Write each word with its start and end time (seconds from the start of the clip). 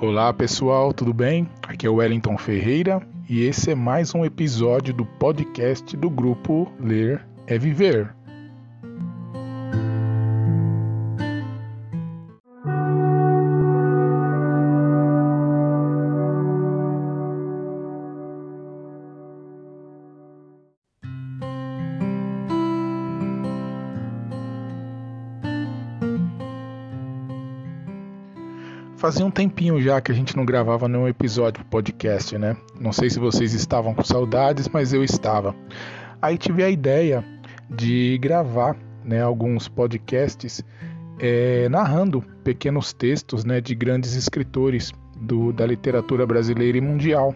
Olá 0.00 0.32
pessoal, 0.32 0.92
tudo 0.92 1.14
bem? 1.14 1.48
Aqui 1.62 1.86
é 1.86 1.90
o 1.90 1.94
Wellington 1.94 2.36
Ferreira 2.36 3.00
e 3.28 3.44
esse 3.44 3.70
é 3.70 3.74
mais 3.76 4.12
um 4.12 4.24
episódio 4.24 4.92
do 4.92 5.06
podcast 5.06 5.96
do 5.96 6.10
grupo 6.10 6.70
Ler 6.80 7.24
é 7.46 7.56
Viver. 7.56 8.12
Fazia 29.04 29.26
um 29.26 29.30
tempinho 29.30 29.82
já 29.82 30.00
que 30.00 30.10
a 30.10 30.14
gente 30.14 30.34
não 30.34 30.46
gravava 30.46 30.88
nenhum 30.88 31.06
episódio 31.06 31.62
do 31.62 31.68
podcast, 31.68 32.38
né? 32.38 32.56
Não 32.80 32.90
sei 32.90 33.10
se 33.10 33.18
vocês 33.18 33.52
estavam 33.52 33.92
com 33.92 34.02
saudades, 34.02 34.66
mas 34.66 34.94
eu 34.94 35.04
estava. 35.04 35.54
Aí 36.22 36.38
tive 36.38 36.64
a 36.64 36.70
ideia 36.70 37.22
de 37.68 38.16
gravar 38.16 38.74
né, 39.04 39.20
alguns 39.20 39.68
podcasts 39.68 40.64
é, 41.18 41.68
narrando 41.68 42.22
pequenos 42.42 42.94
textos 42.94 43.44
né, 43.44 43.60
de 43.60 43.74
grandes 43.74 44.14
escritores 44.14 44.90
do, 45.20 45.52
da 45.52 45.66
literatura 45.66 46.26
brasileira 46.26 46.78
e 46.78 46.80
mundial, 46.80 47.34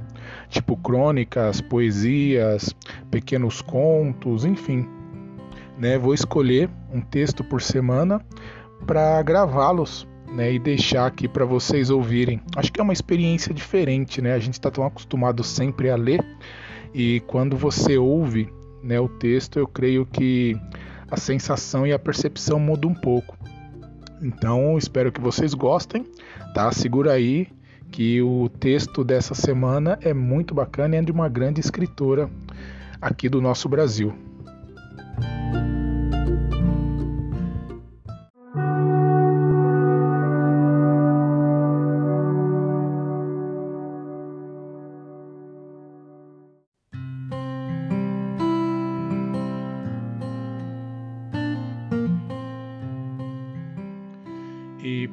tipo 0.48 0.74
crônicas, 0.74 1.60
poesias, 1.60 2.74
pequenos 3.10 3.60
contos, 3.60 4.46
enfim. 4.46 4.88
Né, 5.76 5.98
vou 5.98 6.14
escolher 6.14 6.70
um 6.90 7.02
texto 7.02 7.44
por 7.44 7.60
semana 7.60 8.24
para 8.86 9.22
gravá-los 9.22 10.08
né, 10.32 10.52
e 10.52 10.58
deixar 10.58 11.06
aqui 11.06 11.26
para 11.26 11.44
vocês 11.44 11.90
ouvirem. 11.90 12.40
Acho 12.56 12.72
que 12.72 12.80
é 12.80 12.82
uma 12.82 12.92
experiência 12.92 13.52
diferente, 13.54 14.20
né? 14.20 14.34
A 14.34 14.38
gente 14.38 14.54
está 14.54 14.70
tão 14.70 14.84
acostumado 14.84 15.42
sempre 15.42 15.90
a 15.90 15.96
ler 15.96 16.24
e 16.94 17.20
quando 17.26 17.56
você 17.56 17.98
ouve 17.98 18.52
né, 18.82 18.98
o 19.00 19.08
texto, 19.08 19.58
eu 19.58 19.66
creio 19.66 20.06
que 20.06 20.56
a 21.10 21.16
sensação 21.16 21.86
e 21.86 21.92
a 21.92 21.98
percepção 21.98 22.58
mudam 22.58 22.90
um 22.90 22.94
pouco. 22.94 23.36
Então, 24.22 24.76
espero 24.76 25.12
que 25.12 25.20
vocês 25.20 25.54
gostem, 25.54 26.04
tá? 26.54 26.70
Segura 26.72 27.12
aí 27.12 27.48
que 27.90 28.20
o 28.20 28.48
texto 28.48 29.02
dessa 29.02 29.34
semana 29.34 29.98
é 30.02 30.12
muito 30.12 30.54
bacana 30.54 30.96
e 30.96 30.98
é 30.98 31.02
de 31.02 31.12
uma 31.12 31.28
grande 31.28 31.60
escritora 31.60 32.28
aqui 33.00 33.28
do 33.28 33.40
nosso 33.40 33.68
Brasil. 33.68 34.27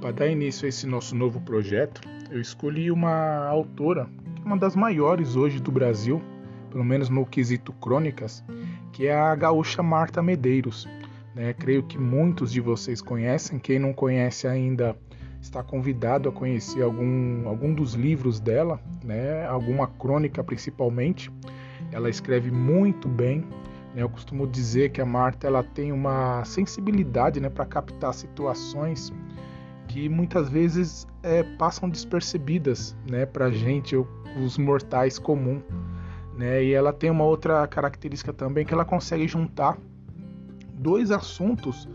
Para 0.01 0.11
dar 0.11 0.27
início 0.27 0.65
a 0.65 0.69
esse 0.69 0.85
nosso 0.85 1.15
novo 1.15 1.39
projeto, 1.41 2.01
eu 2.29 2.39
escolhi 2.39 2.91
uma 2.91 3.47
autora, 3.47 4.07
uma 4.45 4.57
das 4.57 4.75
maiores 4.75 5.35
hoje 5.35 5.59
do 5.59 5.71
Brasil, 5.71 6.21
pelo 6.69 6.83
menos 6.83 7.09
no 7.09 7.25
quesito 7.25 7.71
crônicas, 7.73 8.43
que 8.91 9.07
é 9.07 9.15
a 9.15 9.33
gaúcha 9.35 9.81
Marta 9.81 10.21
Medeiros. 10.21 10.87
Né? 11.33 11.53
Creio 11.53 11.83
que 11.83 11.97
muitos 11.97 12.51
de 12.51 12.61
vocês 12.61 13.01
conhecem, 13.01 13.59
quem 13.59 13.79
não 13.79 13.93
conhece 13.93 14.47
ainda 14.47 14.95
está 15.41 15.61
convidado 15.63 16.27
a 16.27 16.31
conhecer 16.31 16.81
algum, 16.81 17.47
algum 17.47 17.73
dos 17.73 17.93
livros 17.93 18.39
dela, 18.39 18.79
né? 19.03 19.45
alguma 19.45 19.87
crônica 19.87 20.43
principalmente. 20.43 21.31
Ela 21.91 22.09
escreve 22.09 22.51
muito 22.51 23.07
bem. 23.07 23.39
Né? 23.93 24.01
Eu 24.01 24.09
costumo 24.09 24.47
dizer 24.47 24.89
que 24.89 24.99
a 24.99 25.05
Marta 25.05 25.47
ela 25.47 25.63
tem 25.63 25.91
uma 25.91 26.43
sensibilidade 26.43 27.39
né, 27.39 27.49
para 27.49 27.65
captar 27.65 28.13
situações 28.13 29.13
que 29.95 30.09
muitas 30.09 30.49
vezes 30.49 31.07
é, 31.23 31.41
passam 31.41 31.89
despercebidas 31.89 32.93
né, 33.09 33.25
para 33.25 33.45
a 33.45 33.49
gente, 33.49 33.95
os 34.43 34.57
mortais 34.57 35.17
comum. 35.17 35.61
Né? 36.37 36.65
E 36.65 36.73
ela 36.73 36.91
tem 36.91 37.09
uma 37.09 37.23
outra 37.23 37.65
característica 37.65 38.33
também 38.33 38.65
que 38.65 38.73
ela 38.73 38.83
consegue 38.83 39.25
juntar 39.25 39.77
dois 40.73 41.11
assuntos 41.11 41.87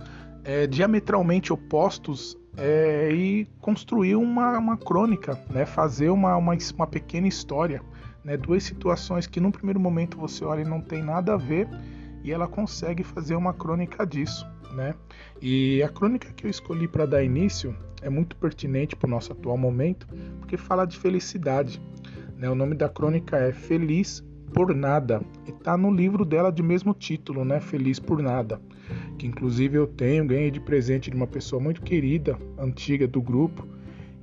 é, 0.42 0.66
diametralmente 0.66 1.52
opostos 1.52 2.38
é, 2.56 3.12
e 3.12 3.44
construir 3.60 4.16
uma, 4.16 4.56
uma 4.56 4.78
crônica, 4.78 5.38
né? 5.50 5.66
fazer 5.66 6.08
uma, 6.08 6.34
uma, 6.38 6.56
uma 6.74 6.86
pequena 6.86 7.28
história. 7.28 7.82
Né? 8.24 8.34
Duas 8.34 8.64
situações 8.64 9.26
que 9.26 9.40
num 9.40 9.50
primeiro 9.50 9.78
momento 9.78 10.16
você 10.16 10.42
olha 10.42 10.62
e 10.62 10.64
não 10.64 10.80
tem 10.80 11.02
nada 11.02 11.34
a 11.34 11.36
ver 11.36 11.68
e 12.24 12.32
ela 12.32 12.48
consegue 12.48 13.04
fazer 13.04 13.34
uma 13.34 13.52
crônica 13.52 14.06
disso. 14.06 14.46
Né? 14.72 14.94
E 15.40 15.82
a 15.82 15.88
crônica 15.88 16.32
que 16.32 16.46
eu 16.46 16.50
escolhi 16.50 16.86
para 16.86 17.06
dar 17.06 17.22
início 17.22 17.74
é 18.02 18.08
muito 18.08 18.36
pertinente 18.36 18.96
para 18.96 19.08
o 19.08 19.10
nosso 19.10 19.32
atual 19.32 19.58
momento, 19.58 20.06
porque 20.38 20.56
fala 20.56 20.84
de 20.84 20.96
felicidade. 20.96 21.80
Né? 22.36 22.48
O 22.48 22.54
nome 22.54 22.74
da 22.74 22.88
crônica 22.88 23.36
é 23.36 23.52
Feliz 23.52 24.24
por 24.52 24.74
Nada 24.74 25.22
e 25.46 25.50
está 25.50 25.76
no 25.76 25.92
livro 25.92 26.24
dela 26.24 26.50
de 26.50 26.62
mesmo 26.62 26.92
título, 26.94 27.44
né? 27.44 27.60
Feliz 27.60 27.98
por 27.98 28.22
Nada, 28.22 28.60
que 29.18 29.26
inclusive 29.26 29.76
eu 29.76 29.86
tenho, 29.86 30.26
ganhei 30.26 30.50
de 30.50 30.60
presente 30.60 31.10
de 31.10 31.16
uma 31.16 31.26
pessoa 31.26 31.62
muito 31.62 31.82
querida, 31.82 32.38
antiga 32.58 33.06
do 33.06 33.22
grupo, 33.22 33.66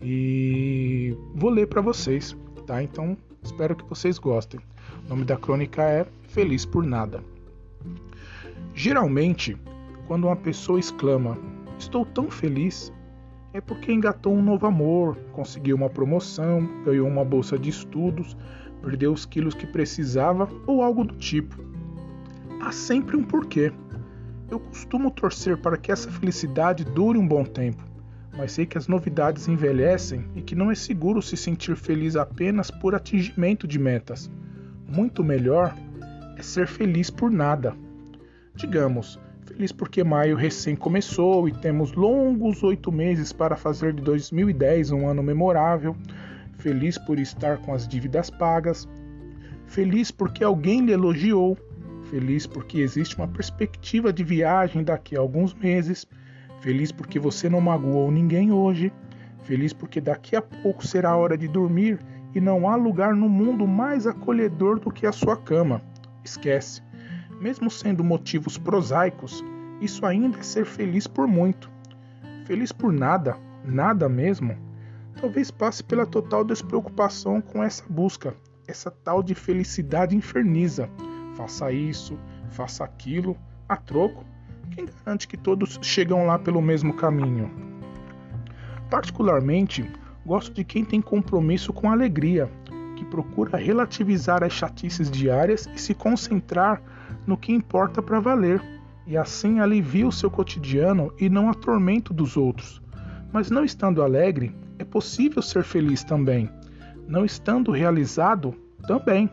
e 0.01 1.15
vou 1.33 1.49
ler 1.49 1.67
para 1.67 1.81
vocês, 1.81 2.35
tá? 2.65 2.83
Então 2.83 3.17
espero 3.41 3.75
que 3.75 3.85
vocês 3.85 4.17
gostem. 4.17 4.59
O 5.05 5.09
nome 5.09 5.23
da 5.23 5.37
crônica 5.37 5.81
é 5.81 6.05
Feliz 6.23 6.65
por 6.65 6.83
Nada. 6.83 7.23
Geralmente, 8.73 9.57
quando 10.07 10.25
uma 10.25 10.35
pessoa 10.35 10.79
exclama: 10.79 11.37
Estou 11.77 12.05
tão 12.05 12.31
feliz, 12.31 12.91
é 13.53 13.61
porque 13.61 13.91
engatou 13.91 14.33
um 14.33 14.41
novo 14.41 14.65
amor, 14.65 15.17
conseguiu 15.33 15.75
uma 15.75 15.89
promoção, 15.89 16.67
ganhou 16.83 17.07
uma 17.07 17.23
bolsa 17.23 17.57
de 17.57 17.69
estudos, 17.69 18.35
perdeu 18.81 19.11
os 19.11 19.25
quilos 19.25 19.53
que 19.53 19.67
precisava 19.67 20.49
ou 20.65 20.81
algo 20.81 21.03
do 21.03 21.15
tipo. 21.15 21.57
Há 22.61 22.71
sempre 22.71 23.15
um 23.15 23.23
porquê. 23.23 23.71
Eu 24.49 24.59
costumo 24.59 25.11
torcer 25.11 25.57
para 25.57 25.77
que 25.77 25.91
essa 25.91 26.09
felicidade 26.09 26.85
dure 26.85 27.17
um 27.17 27.27
bom 27.27 27.43
tempo, 27.43 27.83
mas 28.37 28.53
sei 28.53 28.65
que 28.65 28.77
as 28.77 28.87
novidades 28.87 29.47
envelhecem 29.47 30.25
e 30.35 30.41
que 30.41 30.55
não 30.55 30.71
é 30.71 30.75
seguro 30.75 31.21
se 31.21 31.35
sentir 31.35 31.75
feliz 31.75 32.15
apenas 32.15 32.71
por 32.71 32.95
atingimento 32.95 33.67
de 33.67 33.77
metas. 33.77 34.31
Muito 34.87 35.23
melhor 35.23 35.75
é 36.37 36.41
ser 36.41 36.67
feliz 36.67 37.09
por 37.09 37.29
nada. 37.29 37.75
Digamos, 38.55 39.19
Feliz 39.47 39.71
porque 39.71 40.03
maio 40.03 40.35
recém 40.35 40.75
começou 40.75 41.47
e 41.47 41.53
temos 41.53 41.93
longos 41.93 42.61
oito 42.63 42.91
meses 42.91 43.31
para 43.31 43.55
fazer 43.55 43.93
de 43.93 44.01
2010 44.01 44.91
um 44.91 45.07
ano 45.07 45.23
memorável. 45.23 45.95
Feliz 46.57 46.97
por 46.97 47.17
estar 47.17 47.57
com 47.59 47.73
as 47.73 47.87
dívidas 47.87 48.29
pagas. 48.29 48.89
Feliz 49.65 50.11
porque 50.11 50.43
alguém 50.43 50.85
lhe 50.85 50.91
elogiou. 50.91 51.57
Feliz 52.09 52.45
porque 52.45 52.79
existe 52.79 53.15
uma 53.15 53.27
perspectiva 53.27 54.11
de 54.11 54.21
viagem 54.21 54.83
daqui 54.83 55.15
a 55.15 55.21
alguns 55.21 55.53
meses. 55.53 56.05
Feliz 56.59 56.91
porque 56.91 57.17
você 57.17 57.49
não 57.49 57.61
magoou 57.61 58.11
ninguém 58.11 58.51
hoje. 58.51 58.91
Feliz 59.43 59.71
porque 59.71 60.01
daqui 60.01 60.35
a 60.35 60.41
pouco 60.41 60.85
será 60.85 61.11
a 61.11 61.17
hora 61.17 61.37
de 61.37 61.47
dormir 61.47 61.99
e 62.35 62.41
não 62.41 62.67
há 62.67 62.75
lugar 62.75 63.15
no 63.15 63.29
mundo 63.29 63.65
mais 63.65 64.05
acolhedor 64.05 64.77
do 64.77 64.91
que 64.91 65.07
a 65.07 65.13
sua 65.13 65.37
cama. 65.37 65.81
Esquece. 66.21 66.86
Mesmo 67.39 67.69
sendo 67.69 68.03
motivos 68.03 68.57
prosaicos, 68.57 69.43
isso 69.79 70.05
ainda 70.05 70.39
é 70.39 70.43
ser 70.43 70.65
feliz 70.65 71.05
por 71.05 71.27
muito. 71.27 71.69
Feliz 72.45 72.71
por 72.71 72.91
nada, 72.91 73.37
nada 73.63 74.09
mesmo, 74.09 74.57
talvez 75.19 75.51
passe 75.51 75.83
pela 75.83 76.05
total 76.05 76.43
despreocupação 76.43 77.41
com 77.41 77.63
essa 77.63 77.83
busca, 77.89 78.33
essa 78.67 78.89
tal 78.89 79.21
de 79.21 79.35
felicidade 79.35 80.15
inferniza. 80.15 80.89
Faça 81.35 81.71
isso, 81.71 82.17
faça 82.49 82.83
aquilo, 82.83 83.37
a 83.69 83.75
troco. 83.75 84.25
Quem 84.71 84.85
garante 84.85 85.27
que 85.27 85.37
todos 85.37 85.77
chegam 85.81 86.25
lá 86.25 86.39
pelo 86.39 86.61
mesmo 86.61 86.93
caminho? 86.93 87.51
Particularmente, 88.89 89.89
gosto 90.25 90.53
de 90.53 90.63
quem 90.63 90.83
tem 90.83 91.01
compromisso 91.01 91.71
com 91.71 91.89
a 91.89 91.93
alegria, 91.93 92.49
que 92.95 93.05
procura 93.05 93.57
relativizar 93.57 94.43
as 94.43 94.53
chatices 94.53 95.11
diárias 95.11 95.69
e 95.75 95.79
se 95.79 95.93
concentrar 95.93 96.81
no 97.27 97.37
que 97.37 97.51
importa 97.51 98.01
para 98.01 98.19
valer, 98.19 98.63
e 99.05 99.15
assim 99.17 99.59
alivia 99.59 100.07
o 100.07 100.11
seu 100.11 100.31
cotidiano 100.31 101.13
e 101.19 101.29
não 101.29 101.49
atormenta 101.49 102.13
dos 102.13 102.35
outros. 102.35 102.81
Mas 103.31 103.51
não 103.51 103.63
estando 103.63 104.01
alegre, 104.01 104.55
é 104.79 104.83
possível 104.83 105.41
ser 105.41 105.63
feliz 105.63 106.03
também. 106.03 106.49
Não 107.07 107.25
estando 107.25 107.71
realizado, 107.71 108.55
também. 108.87 109.29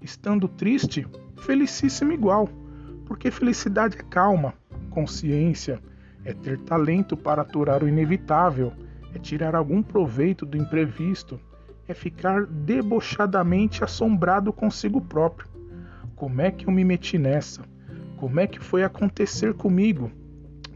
Estando 0.00 0.48
triste, 0.48 1.06
felicíssimo 1.36 2.12
igual, 2.12 2.48
porque 3.06 3.30
felicidade 3.30 3.96
é 3.98 4.02
calma, 4.02 4.54
consciência, 4.90 5.80
é 6.24 6.32
ter 6.32 6.58
talento 6.60 7.16
para 7.16 7.42
aturar 7.42 7.82
o 7.82 7.88
inevitável, 7.88 8.72
é 9.14 9.18
tirar 9.18 9.54
algum 9.54 9.82
proveito 9.82 10.46
do 10.46 10.56
imprevisto, 10.56 11.38
é 11.86 11.94
ficar 11.94 12.46
debochadamente 12.46 13.84
assombrado 13.84 14.52
consigo 14.52 15.00
próprio. 15.00 15.53
Como 16.16 16.40
é 16.40 16.50
que 16.50 16.68
eu 16.68 16.72
me 16.72 16.84
meti 16.84 17.18
nessa? 17.18 17.62
Como 18.16 18.38
é 18.38 18.46
que 18.46 18.60
foi 18.60 18.84
acontecer 18.84 19.52
comigo? 19.54 20.10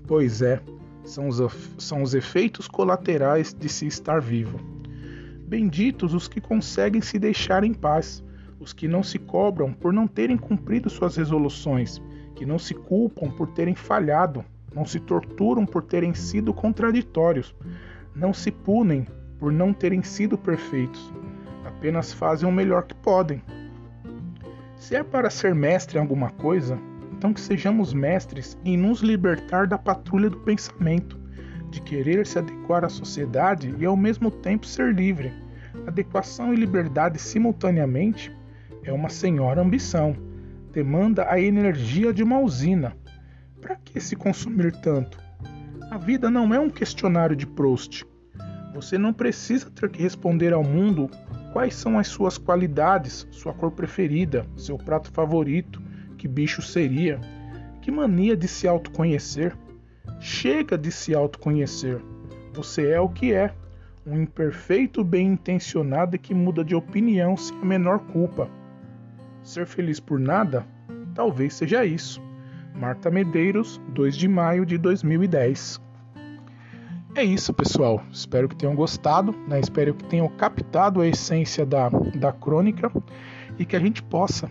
Pois 0.07 0.43
é, 0.43 0.61
são 1.05 1.29
os, 1.29 1.41
são 1.79 2.03
os 2.03 2.15
efeitos 2.15 2.67
colaterais 2.67 3.55
de 3.55 3.69
se 3.69 3.87
estar 3.87 4.21
vivo. 4.21 4.59
Benditos 5.47 6.13
os 6.13 6.29
que 6.29 6.41
conseguem 6.41 7.01
se 7.01 7.19
deixar 7.19 7.63
em 7.63 7.73
paz, 7.73 8.23
os 8.59 8.73
que 8.73 8.89
não 8.89 9.03
se 9.03 9.19
cobram 9.19 9.73
por 9.73 9.93
não 9.93 10.07
terem 10.07 10.37
cumprido 10.37 10.91
suas 10.91 11.17
resoluções, 11.17 12.03
que 12.35 12.45
não 12.45 12.59
se 12.59 12.75
culpam 12.75 13.31
por 13.31 13.49
terem 13.49 13.75
falhado, 13.75 14.45
não 14.75 14.85
se 14.85 14.99
torturam 14.99 15.65
por 15.65 15.85
terem 15.85 16.15
sido 16.15 16.53
contraditórios, 16.53 17.55
não 18.15 18.35
se 18.35 18.51
punem 18.51 19.07
por 19.39 19.53
não 19.53 19.73
terem 19.73 20.03
sido 20.03 20.37
perfeitos, 20.37 21.13
apenas 21.65 22.13
fazem 22.13 22.49
o 22.49 22.53
melhor 22.53 22.83
que 22.83 22.95
podem. 22.97 23.41
Se 24.79 24.95
é 24.95 25.03
para 25.03 25.29
ser 25.29 25.55
mestre 25.55 25.99
em 25.99 26.01
alguma 26.01 26.31
coisa, 26.31 26.79
então 27.13 27.35
que 27.35 27.41
sejamos 27.41 27.93
mestres 27.93 28.57
em 28.65 28.77
nos 28.77 29.01
libertar 29.01 29.67
da 29.67 29.77
patrulha 29.77 30.31
do 30.31 30.39
pensamento, 30.39 31.19
de 31.69 31.83
querer 31.83 32.25
se 32.27 32.39
adequar 32.39 32.85
à 32.85 32.89
sociedade 32.89 33.75
e 33.77 33.85
ao 33.85 33.97
mesmo 33.97 34.31
tempo 34.31 34.65
ser 34.65 34.95
livre. 34.95 35.33
Adequação 35.87 36.55
e 36.55 36.57
liberdade 36.57 37.19
simultaneamente 37.19 38.35
é 38.85 38.93
uma 38.93 39.09
senhora 39.09 39.61
ambição. 39.61 40.17
Demanda 40.73 41.27
a 41.29 41.41
energia 41.41 42.13
de 42.13 42.23
uma 42.23 42.39
usina. 42.39 42.97
Para 43.61 43.77
que 43.77 44.01
se 44.01 44.15
consumir 44.15 44.73
tanto? 44.81 45.19
A 45.91 45.99
vida 45.99 46.31
não 46.31 46.55
é 46.55 46.61
um 46.61 46.71
questionário 46.71 47.35
de 47.35 47.47
Proust. 47.47 48.07
Você 48.75 48.97
não 48.97 49.13
precisa 49.13 49.71
ter 49.71 49.91
que 49.91 50.01
responder 50.01 50.53
ao 50.53 50.63
mundo 50.63 51.11
quais 51.53 51.75
são 51.75 51.99
as 51.99 52.09
suas 52.09 52.39
qualidades, 52.39 53.27
sua 53.31 53.53
cor 53.53 53.71
preferida, 53.71 54.47
seu 54.57 54.77
prato 54.77 55.11
favorito, 55.11 55.83
que 56.17 56.29
bicho 56.29 56.63
seria? 56.63 57.21
Que 57.81 57.91
mania 57.91 58.37
de 58.37 58.49
se 58.49 58.67
autoconhecer? 58.67 59.57
Chega 60.21 60.77
de 60.77 60.91
se 60.91 61.15
autoconhecer. 61.15 62.01
Você 62.53 62.91
é 62.91 63.01
o 63.01 63.09
que 63.09 63.33
é, 63.33 63.55
um 64.05 64.23
imperfeito 64.23 65.05
bem 65.05 65.29
intencionado 65.29 66.19
que 66.19 66.35
muda 66.35 66.65
de 66.65 66.75
opinião 66.75 67.37
sem 67.37 67.57
a 67.61 67.65
menor 67.65 68.01
culpa. 68.01 68.49
Ser 69.43 69.67
feliz 69.67 70.01
por 70.01 70.19
nada? 70.19 70.67
Talvez 71.15 71.55
seja 71.55 71.85
isso. 71.85 72.21
Marta 72.75 73.11
Medeiros, 73.11 73.81
2 73.95 74.17
de 74.17 74.29
maio 74.29 74.65
de 74.65 74.79
2010. 74.79 75.81
É 77.15 77.25
isso, 77.25 77.53
pessoal. 77.53 78.03
Espero 78.13 78.49
que 78.49 78.57
tenham 78.57 78.75
gostado, 78.75 79.35
né? 79.49 79.59
espero 79.59 79.95
que 79.95 80.05
tenham 80.05 80.29
captado 80.29 81.01
a 81.01 81.07
essência 81.07 81.65
da, 81.67 81.89
da 81.89 82.33
crônica 82.33 82.93
e 83.59 83.65
que 83.65 83.75
a 83.75 83.81
gente 83.81 84.03
possa 84.03 84.51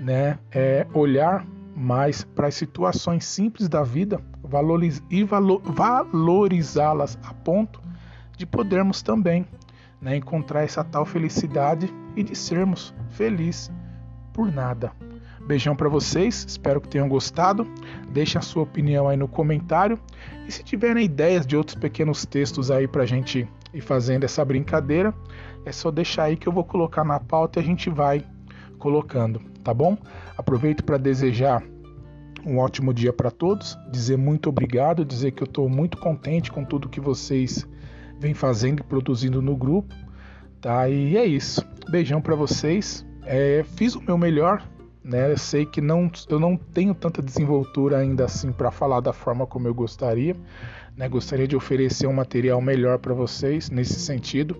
né, 0.00 0.38
é 0.52 0.86
olhar 0.92 1.46
mais 1.74 2.24
para 2.24 2.48
as 2.48 2.54
situações 2.54 3.24
simples 3.24 3.68
da 3.68 3.82
vida 3.82 4.20
valoriz 4.42 5.02
e 5.10 5.24
valor 5.24 5.60
valorizá-las 5.64 7.18
a 7.24 7.32
ponto 7.32 7.80
de 8.36 8.46
podermos 8.46 9.02
também 9.02 9.46
né, 10.00 10.16
encontrar 10.16 10.62
essa 10.62 10.84
tal 10.84 11.04
felicidade 11.06 11.92
e 12.14 12.22
de 12.22 12.36
sermos 12.36 12.94
felizes 13.10 13.72
por 14.32 14.52
nada. 14.52 14.92
Beijão 15.46 15.76
para 15.76 15.88
vocês, 15.88 16.44
espero 16.48 16.80
que 16.80 16.88
tenham 16.88 17.08
gostado. 17.08 17.66
Deixe 18.10 18.38
a 18.38 18.40
sua 18.40 18.62
opinião 18.62 19.08
aí 19.08 19.16
no 19.16 19.28
comentário. 19.28 19.98
E 20.46 20.52
se 20.52 20.62
tiverem 20.62 21.04
ideias 21.04 21.46
de 21.46 21.56
outros 21.56 21.76
pequenos 21.76 22.24
textos 22.24 22.70
aí 22.70 22.88
para 22.88 23.02
a 23.02 23.06
gente 23.06 23.48
ir 23.72 23.80
fazendo 23.80 24.24
essa 24.24 24.44
brincadeira, 24.44 25.14
é 25.64 25.72
só 25.72 25.90
deixar 25.90 26.24
aí 26.24 26.36
que 26.36 26.46
eu 26.46 26.52
vou 26.52 26.64
colocar 26.64 27.04
na 27.04 27.20
pauta 27.20 27.58
e 27.58 27.62
a 27.62 27.64
gente 27.64 27.90
vai 27.90 28.24
colocando 28.78 29.54
tá 29.64 29.72
bom? 29.72 29.96
Aproveito 30.36 30.84
para 30.84 30.98
desejar 30.98 31.64
um 32.44 32.58
ótimo 32.58 32.92
dia 32.92 33.12
para 33.12 33.30
todos, 33.30 33.76
dizer 33.90 34.18
muito 34.18 34.50
obrigado, 34.50 35.04
dizer 35.04 35.32
que 35.32 35.42
eu 35.42 35.46
estou 35.46 35.68
muito 35.68 35.96
contente 35.96 36.52
com 36.52 36.62
tudo 36.62 36.90
que 36.90 37.00
vocês 37.00 37.66
vêm 38.20 38.34
fazendo 38.34 38.80
e 38.80 38.82
produzindo 38.82 39.40
no 39.40 39.56
grupo, 39.56 39.94
tá? 40.60 40.88
E 40.88 41.16
é 41.16 41.24
isso. 41.24 41.66
Beijão 41.88 42.20
para 42.20 42.36
vocês. 42.36 43.04
É, 43.24 43.64
fiz 43.74 43.94
o 43.96 44.02
meu 44.02 44.18
melhor, 44.18 44.62
né? 45.04 45.30
Eu 45.30 45.36
sei 45.36 45.66
que 45.66 45.80
não, 45.80 46.10
eu 46.28 46.40
não 46.40 46.56
tenho 46.56 46.94
tanta 46.94 47.20
desenvoltura 47.20 47.98
ainda 47.98 48.24
assim 48.24 48.50
para 48.50 48.70
falar 48.70 49.00
da 49.00 49.12
forma 49.12 49.46
como 49.46 49.68
eu 49.68 49.74
gostaria, 49.74 50.34
né? 50.96 51.08
Gostaria 51.08 51.46
de 51.46 51.54
oferecer 51.54 52.06
um 52.06 52.12
material 52.12 52.60
melhor 52.62 52.98
para 52.98 53.12
vocês 53.12 53.70
nesse 53.70 54.00
sentido. 54.00 54.56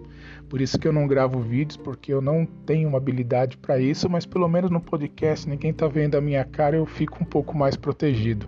Por 0.48 0.60
isso 0.60 0.78
que 0.78 0.86
eu 0.86 0.92
não 0.92 1.06
gravo 1.06 1.40
vídeos, 1.40 1.78
porque 1.78 2.12
eu 2.12 2.20
não 2.20 2.44
tenho 2.44 2.88
uma 2.88 2.98
habilidade 2.98 3.56
para 3.56 3.80
isso, 3.80 4.08
mas 4.10 4.26
pelo 4.26 4.46
menos 4.46 4.70
no 4.70 4.80
podcast 4.80 5.48
ninguém 5.48 5.70
está 5.70 5.88
vendo 5.88 6.16
a 6.16 6.20
minha 6.20 6.44
cara, 6.44 6.76
eu 6.76 6.84
fico 6.84 7.22
um 7.22 7.26
pouco 7.26 7.56
mais 7.56 7.76
protegido. 7.76 8.46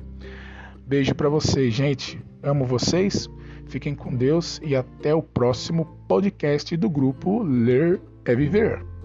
Beijo 0.86 1.14
para 1.14 1.28
vocês, 1.28 1.72
gente. 1.74 2.22
Amo 2.42 2.64
vocês. 2.64 3.28
Fiquem 3.66 3.94
com 3.94 4.14
Deus 4.14 4.60
e 4.62 4.76
até 4.76 5.12
o 5.12 5.22
próximo 5.22 5.86
podcast 6.06 6.76
do 6.76 6.88
grupo 6.88 7.42
Ler 7.42 8.00
é 8.24 8.36
Viver. 8.36 8.95